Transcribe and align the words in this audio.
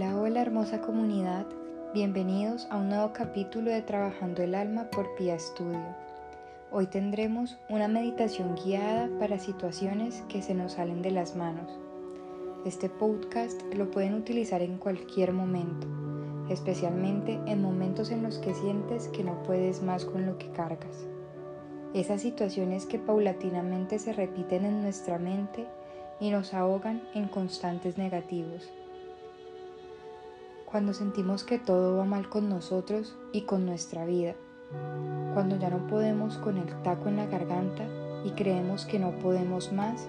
Hola, 0.00 0.16
hola 0.16 0.42
hermosa 0.42 0.80
comunidad, 0.80 1.44
bienvenidos 1.92 2.68
a 2.70 2.76
un 2.76 2.88
nuevo 2.88 3.12
capítulo 3.12 3.72
de 3.72 3.82
Trabajando 3.82 4.44
el 4.44 4.54
Alma 4.54 4.84
por 4.90 5.12
Pia 5.16 5.36
Studio. 5.40 5.82
Hoy 6.70 6.86
tendremos 6.86 7.58
una 7.68 7.88
meditación 7.88 8.54
guiada 8.54 9.10
para 9.18 9.40
situaciones 9.40 10.22
que 10.28 10.40
se 10.40 10.54
nos 10.54 10.74
salen 10.74 11.02
de 11.02 11.10
las 11.10 11.34
manos. 11.34 11.80
Este 12.64 12.88
podcast 12.88 13.60
lo 13.74 13.90
pueden 13.90 14.14
utilizar 14.14 14.62
en 14.62 14.78
cualquier 14.78 15.32
momento, 15.32 15.88
especialmente 16.48 17.40
en 17.46 17.60
momentos 17.60 18.12
en 18.12 18.22
los 18.22 18.38
que 18.38 18.54
sientes 18.54 19.08
que 19.08 19.24
no 19.24 19.42
puedes 19.42 19.82
más 19.82 20.04
con 20.04 20.26
lo 20.26 20.38
que 20.38 20.48
cargas. 20.52 21.08
Esas 21.92 22.22
situaciones 22.22 22.86
que 22.86 23.00
paulatinamente 23.00 23.98
se 23.98 24.12
repiten 24.12 24.64
en 24.64 24.80
nuestra 24.80 25.18
mente 25.18 25.66
y 26.20 26.30
nos 26.30 26.54
ahogan 26.54 27.02
en 27.14 27.26
constantes 27.26 27.98
negativos 27.98 28.70
cuando 30.70 30.92
sentimos 30.92 31.44
que 31.44 31.58
todo 31.58 31.96
va 31.96 32.04
mal 32.04 32.28
con 32.28 32.50
nosotros 32.50 33.16
y 33.32 33.42
con 33.42 33.64
nuestra 33.64 34.04
vida, 34.04 34.34
cuando 35.32 35.56
ya 35.56 35.70
no 35.70 35.86
podemos 35.86 36.36
con 36.36 36.58
el 36.58 36.82
taco 36.82 37.08
en 37.08 37.16
la 37.16 37.26
garganta 37.26 37.86
y 38.22 38.32
creemos 38.32 38.84
que 38.84 38.98
no 38.98 39.12
podemos 39.12 39.72
más 39.72 40.06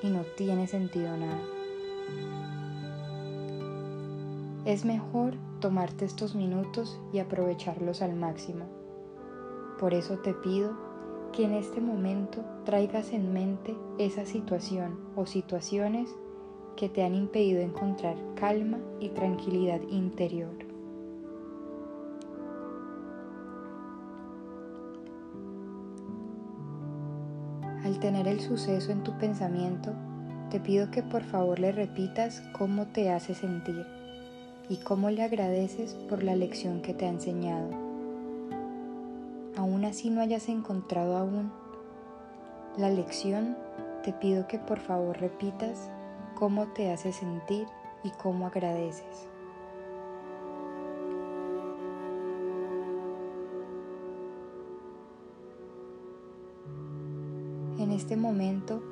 y 0.00 0.08
no 0.08 0.22
tiene 0.36 0.68
sentido 0.68 1.16
nada. 1.16 1.40
Es 4.64 4.84
mejor 4.84 5.34
tomarte 5.58 6.04
estos 6.04 6.36
minutos 6.36 7.00
y 7.12 7.18
aprovecharlos 7.18 8.02
al 8.02 8.14
máximo. 8.14 8.66
Por 9.80 9.94
eso 9.94 10.18
te 10.18 10.32
pido 10.32 10.76
que 11.32 11.44
en 11.44 11.54
este 11.54 11.80
momento 11.80 12.44
traigas 12.64 13.10
en 13.12 13.32
mente 13.32 13.76
esa 13.98 14.26
situación 14.26 15.00
o 15.16 15.26
situaciones 15.26 16.14
que 16.82 16.88
te 16.88 17.04
han 17.04 17.14
impedido 17.14 17.60
encontrar 17.60 18.16
calma 18.34 18.76
y 18.98 19.10
tranquilidad 19.10 19.80
interior. 19.88 20.50
Al 27.84 28.00
tener 28.00 28.26
el 28.26 28.40
suceso 28.40 28.90
en 28.90 29.04
tu 29.04 29.16
pensamiento, 29.16 29.92
te 30.50 30.58
pido 30.58 30.90
que 30.90 31.04
por 31.04 31.22
favor 31.22 31.60
le 31.60 31.70
repitas 31.70 32.42
cómo 32.58 32.88
te 32.88 33.12
hace 33.12 33.36
sentir 33.36 33.86
y 34.68 34.78
cómo 34.78 35.08
le 35.10 35.22
agradeces 35.22 35.94
por 36.08 36.24
la 36.24 36.34
lección 36.34 36.82
que 36.82 36.94
te 36.94 37.06
ha 37.06 37.10
enseñado. 37.10 37.70
Aún 39.56 39.84
así 39.84 40.10
no 40.10 40.20
hayas 40.20 40.48
encontrado 40.48 41.16
aún 41.16 41.52
la 42.76 42.90
lección, 42.90 43.56
te 44.02 44.12
pido 44.12 44.48
que 44.48 44.58
por 44.58 44.80
favor 44.80 45.20
repitas 45.20 45.88
cómo 46.34 46.68
te 46.68 46.92
hace 46.92 47.12
sentir 47.12 47.66
y 48.02 48.10
cómo 48.10 48.46
agradeces. 48.46 49.28
En 57.78 57.90
este 57.90 58.16
momento 58.16 58.82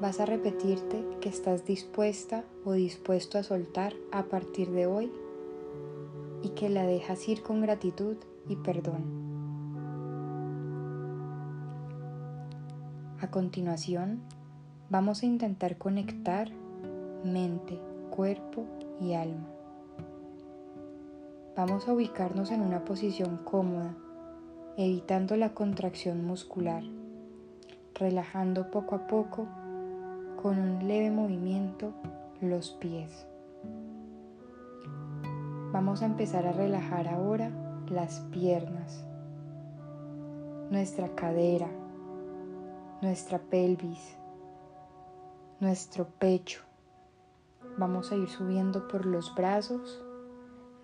vas 0.00 0.18
a 0.20 0.26
repetirte 0.26 1.04
que 1.20 1.28
estás 1.28 1.64
dispuesta 1.64 2.44
o 2.64 2.72
dispuesto 2.72 3.38
a 3.38 3.42
soltar 3.42 3.94
a 4.12 4.24
partir 4.24 4.70
de 4.70 4.86
hoy 4.86 5.12
y 6.42 6.50
que 6.50 6.68
la 6.68 6.84
dejas 6.84 7.28
ir 7.28 7.42
con 7.42 7.60
gratitud 7.60 8.16
y 8.48 8.56
perdón. 8.56 9.20
A 13.20 13.30
continuación, 13.30 14.22
vamos 14.90 15.22
a 15.22 15.26
intentar 15.26 15.78
conectar 15.78 16.50
mente, 17.24 17.78
cuerpo 18.10 18.64
y 19.00 19.14
alma. 19.14 19.46
Vamos 21.56 21.86
a 21.86 21.92
ubicarnos 21.92 22.50
en 22.50 22.60
una 22.60 22.84
posición 22.84 23.38
cómoda, 23.44 23.94
evitando 24.76 25.36
la 25.36 25.54
contracción 25.54 26.24
muscular, 26.24 26.82
relajando 27.94 28.72
poco 28.72 28.96
a 28.96 29.06
poco 29.06 29.46
con 30.42 30.58
un 30.58 30.88
leve 30.88 31.12
movimiento 31.12 31.92
los 32.40 32.70
pies. 32.72 33.26
Vamos 35.72 36.02
a 36.02 36.06
empezar 36.06 36.46
a 36.46 36.52
relajar 36.52 37.06
ahora 37.06 37.52
las 37.88 38.20
piernas, 38.32 39.04
nuestra 40.70 41.14
cadera, 41.14 41.68
nuestra 43.02 43.38
pelvis, 43.38 44.16
nuestro 45.60 46.06
pecho, 46.06 46.62
Vamos 47.76 48.12
a 48.12 48.16
ir 48.16 48.28
subiendo 48.28 48.88
por 48.88 49.06
los 49.06 49.34
brazos, 49.34 50.02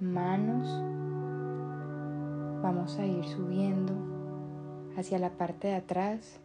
manos. 0.00 0.66
Vamos 2.62 2.98
a 2.98 3.04
ir 3.04 3.24
subiendo 3.24 3.92
hacia 4.96 5.18
la 5.18 5.30
parte 5.30 5.68
de 5.68 5.74
atrás. 5.74 6.38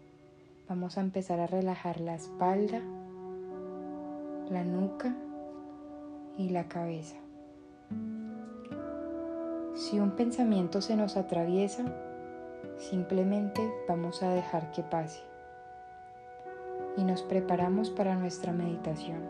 Vamos 0.68 0.98
a 0.98 1.02
empezar 1.02 1.40
a 1.40 1.48
relajar 1.48 2.02
la 2.02 2.16
espalda, 2.16 2.82
la 4.50 4.64
nuca 4.64 5.16
y 6.38 6.50
la 6.50 6.68
cabeza. 6.68 7.18
Si 9.76 10.00
un 10.00 10.12
pensamiento 10.12 10.82
se 10.82 10.96
nos 10.96 11.18
atraviesa, 11.18 11.86
simplemente 12.78 13.62
vamos 13.88 14.22
a 14.22 14.30
dejar 14.34 14.72
que 14.72 14.84
pase 14.84 15.31
y 16.98 17.04
nos 17.04 17.22
preparamos 17.24 17.90
para 17.90 18.16
nuestra 18.16 18.52
meditación. 18.52 19.22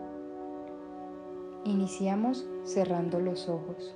Iniciamos 1.63 2.47
cerrando 2.63 3.19
los 3.19 3.47
ojos. 3.47 3.93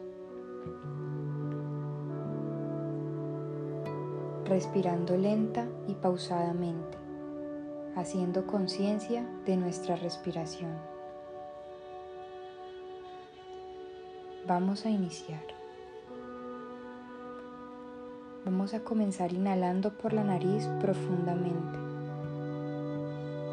Respirando 4.46 5.18
lenta 5.18 5.68
y 5.88 5.96
pausadamente, 5.96 6.98
haciendo 7.96 8.46
conciencia 8.46 9.28
de 9.46 9.58
nuestra 9.58 9.96
respiración. 9.96 10.72
Vamos 14.48 14.86
a 14.86 14.90
iniciar. 14.92 15.42
Vamos 18.46 18.76
a 18.76 18.82
comenzar 18.82 19.34
inhalando 19.34 19.98
por 19.98 20.14
la 20.14 20.24
nariz 20.24 20.68
profundamente, 20.80 21.80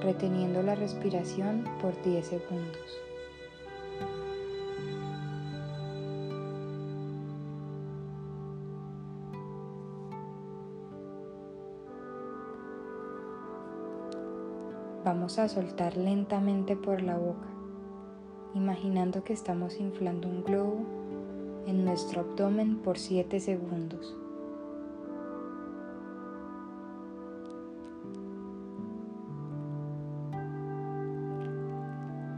reteniendo 0.02 0.62
la 0.62 0.74
respiración 0.74 1.64
por 1.80 2.00
10 2.02 2.26
segundos. 2.26 3.02
Vamos 15.04 15.38
a 15.38 15.48
soltar 15.48 15.96
lentamente 15.96 16.76
por 16.76 17.02
la 17.02 17.16
boca, 17.16 17.48
imaginando 18.54 19.24
que 19.24 19.32
estamos 19.32 19.80
inflando 19.80 20.28
un 20.28 20.44
globo 20.44 20.86
en 21.66 21.84
nuestro 21.84 22.20
abdomen 22.20 22.78
por 22.78 22.98
7 22.98 23.40
segundos. 23.40 24.16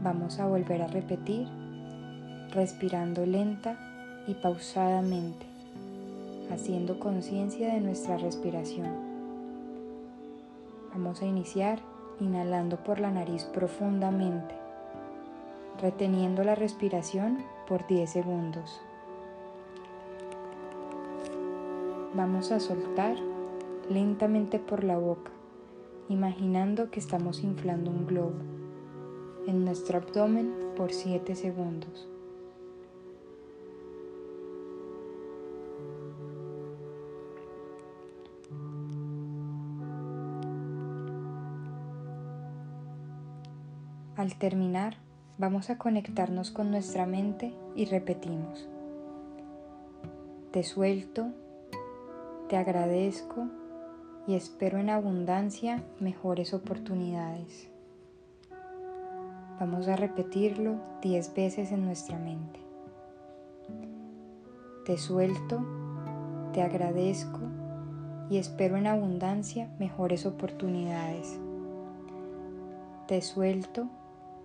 Vamos 0.05 0.37
a 0.37 0.45
volver 0.45 0.83
a 0.83 0.87
repetir, 0.87 1.47
respirando 2.51 3.25
lenta 3.25 3.75
y 4.27 4.35
pausadamente, 4.35 5.47
haciendo 6.51 6.99
conciencia 6.99 7.73
de 7.73 7.81
nuestra 7.81 8.15
respiración. 8.19 8.85
Vamos 10.93 11.23
a 11.23 11.25
iniciar 11.25 11.79
inhalando 12.19 12.77
por 12.83 12.99
la 12.99 13.09
nariz 13.09 13.45
profundamente, 13.45 14.53
reteniendo 15.81 16.43
la 16.43 16.53
respiración 16.53 17.39
por 17.67 17.87
10 17.87 18.07
segundos. 18.07 18.79
Vamos 22.13 22.51
a 22.51 22.59
soltar 22.59 23.15
lentamente 23.89 24.59
por 24.59 24.83
la 24.83 24.99
boca, 24.99 25.31
imaginando 26.09 26.91
que 26.91 26.99
estamos 26.99 27.43
inflando 27.43 27.89
un 27.89 28.05
globo 28.05 28.55
en 29.47 29.65
nuestro 29.65 29.97
abdomen 29.97 30.53
por 30.75 30.91
7 30.91 31.35
segundos. 31.35 32.07
Al 44.15 44.37
terminar, 44.37 44.95
vamos 45.37 45.69
a 45.69 45.77
conectarnos 45.77 46.49
con 46.49 46.71
nuestra 46.71 47.05
mente 47.05 47.53
y 47.75 47.85
repetimos. 47.85 48.67
Te 50.51 50.63
suelto, 50.63 51.27
te 52.47 52.55
agradezco 52.55 53.47
y 54.25 54.35
espero 54.35 54.79
en 54.79 54.89
abundancia 54.89 55.83
mejores 55.99 56.53
oportunidades. 56.53 57.74
Vamos 59.57 59.87
a 59.87 59.95
repetirlo 59.95 60.75
10 61.01 61.33
veces 61.33 61.71
en 61.71 61.85
nuestra 61.85 62.19
mente. 62.19 62.59
Te 64.85 64.97
suelto, 64.97 65.65
te 66.51 66.61
agradezco 66.61 67.39
y 68.29 68.37
espero 68.37 68.75
en 68.75 68.85
abundancia 68.85 69.69
mejores 69.79 70.25
oportunidades. 70.25 71.39
Te 73.07 73.21
suelto, 73.21 73.87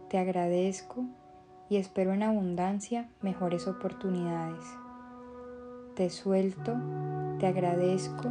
te 0.08 0.18
agradezco 0.18 1.04
y 1.68 1.76
espero 1.76 2.12
en 2.12 2.22
abundancia 2.22 3.08
mejores 3.20 3.66
oportunidades. 3.66 4.64
Te 5.96 6.08
suelto, 6.10 6.76
te 7.40 7.48
agradezco 7.48 8.28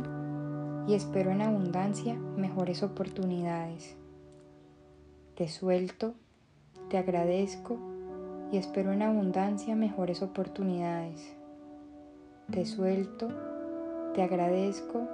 y 0.87 0.93
espero 0.93 1.31
en 1.31 1.41
abundancia 1.41 2.15
mejores 2.15 2.83
oportunidades. 2.83 3.97
Te 5.35 5.49
suelto, 5.49 6.15
te 6.89 6.97
agradezco 6.97 7.77
y 8.51 8.57
espero 8.57 8.91
en 8.91 9.03
abundancia 9.03 9.75
mejores 9.75 10.23
oportunidades. 10.23 11.35
Te 12.51 12.65
suelto, 12.65 13.27
te 14.15 14.23
agradezco 14.23 15.07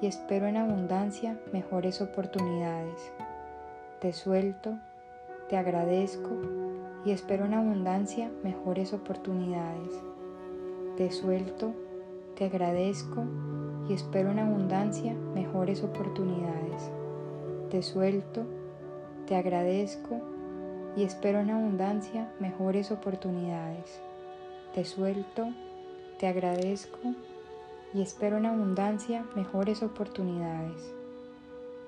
y 0.00 0.06
espero 0.06 0.48
en 0.48 0.56
abundancia 0.56 1.40
mejores 1.52 2.00
oportunidades. 2.00 3.12
Te 4.00 4.12
suelto, 4.12 4.76
te 5.48 5.56
agradezco 5.56 6.30
y 7.04 7.12
espero 7.12 7.44
en 7.44 7.54
abundancia 7.54 8.30
mejores 8.42 8.92
oportunidades. 8.92 9.92
Te 10.96 11.12
suelto, 11.12 11.72
te 12.34 12.46
agradezco 12.46 13.24
y 13.88 13.92
espero 13.92 14.32
en 14.32 14.40
abundancia 14.40 15.14
mejores 15.34 15.84
oportunidades. 15.84 16.90
Te 17.70 17.82
suelto, 17.82 18.42
te 19.26 19.36
agradezco 19.36 20.33
y 20.96 21.04
espero 21.04 21.40
en 21.40 21.50
abundancia 21.50 22.32
mejores 22.40 22.90
oportunidades. 22.90 24.00
Te 24.74 24.84
suelto, 24.84 25.48
te 26.18 26.26
agradezco 26.26 27.14
y 27.92 28.02
espero 28.02 28.38
en 28.38 28.46
abundancia 28.46 29.24
mejores 29.34 29.82
oportunidades. 29.82 30.92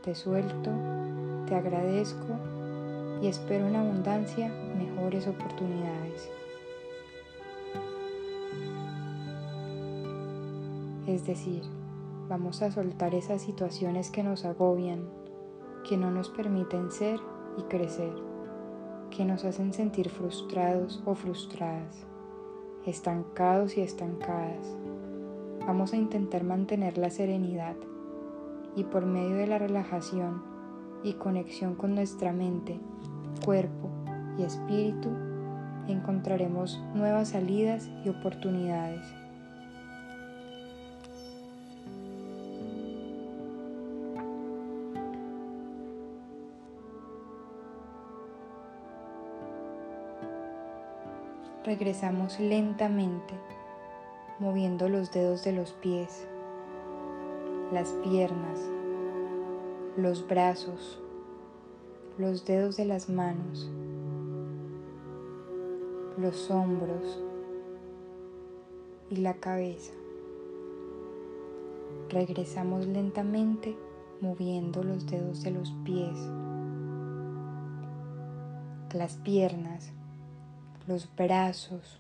Te 0.03 0.15
suelto, 0.15 0.71
te 1.47 1.55
agradezco 1.55 2.39
y 3.23 3.29
espero 3.29 3.67
en 3.67 3.77
abundancia 3.77 4.49
mejores 4.77 5.27
oportunidades. 5.27 6.31
Es 11.07 11.25
decir, 11.25 11.63
vamos 12.29 12.63
a 12.63 12.73
soltar 12.73 13.15
esas 13.15 13.43
situaciones 13.43 14.11
que 14.11 14.25
nos 14.25 14.45
agobian, 14.45 15.09
que 15.89 15.97
no 15.97 16.11
nos 16.11 16.29
permiten 16.29 16.91
ser 16.91 17.21
y 17.57 17.63
crecer, 17.63 18.13
que 19.11 19.25
nos 19.25 19.45
hacen 19.45 19.73
sentir 19.73 20.09
frustrados 20.09 21.03
o 21.05 21.15
frustradas, 21.15 22.07
estancados 22.85 23.77
y 23.77 23.81
estancadas. 23.81 24.77
Vamos 25.67 25.93
a 25.93 25.97
intentar 25.97 26.45
mantener 26.45 26.99
la 26.99 27.11
serenidad 27.11 27.77
y 28.77 28.85
por 28.85 29.07
medio 29.07 29.37
de 29.37 29.47
la 29.47 29.59
relajación 29.59 30.43
y 31.03 31.15
conexión 31.15 31.75
con 31.75 31.95
nuestra 31.95 32.33
mente, 32.33 32.79
cuerpo 33.45 33.91
y 34.39 34.43
espíritu, 34.43 35.11
encontraremos 35.89 36.83
nuevas 36.95 37.31
salidas 37.31 37.91
y 38.05 38.09
oportunidades. 38.09 39.03
Regresamos 51.67 52.39
lentamente, 52.39 53.35
moviendo 54.39 54.89
los 54.89 55.11
dedos 55.11 55.43
de 55.43 55.51
los 55.51 55.73
pies, 55.73 56.25
las 57.73 57.89
piernas, 58.05 58.61
los 59.97 60.29
brazos, 60.29 61.03
los 62.19 62.45
dedos 62.45 62.77
de 62.77 62.85
las 62.85 63.09
manos, 63.09 63.69
los 66.17 66.53
hombros 66.53 67.21
y 69.11 69.17
la 69.17 69.35
cabeza. 69.35 69.93
Regresamos 72.11 72.87
lentamente 72.87 73.77
moviendo 74.21 74.85
los 74.85 75.05
dedos 75.07 75.43
de 75.43 75.51
los 75.51 75.73
pies, 75.85 76.17
las 78.95 79.17
piernas, 79.17 79.93
los 80.87 81.09
brazos, 81.17 81.99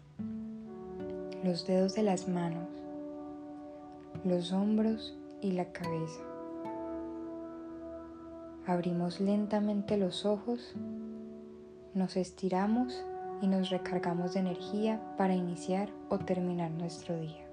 los 1.42 1.66
dedos 1.66 1.94
de 1.94 2.02
las 2.02 2.28
manos, 2.28 2.68
los 4.24 4.52
hombros 4.52 5.16
y 5.40 5.52
la 5.52 5.72
cabeza. 5.72 6.20
Abrimos 8.66 9.20
lentamente 9.20 9.96
los 9.96 10.24
ojos, 10.24 10.74
nos 11.94 12.16
estiramos 12.16 13.04
y 13.42 13.48
nos 13.48 13.70
recargamos 13.70 14.34
de 14.34 14.40
energía 14.40 15.00
para 15.16 15.34
iniciar 15.34 15.88
o 16.08 16.18
terminar 16.18 16.70
nuestro 16.70 17.18
día. 17.18 17.45